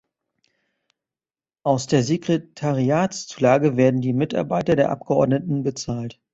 [1.61, 6.19] Aus der Sekretariatszulage werden die Mitarbeiter der Abgeordneten bezahlt.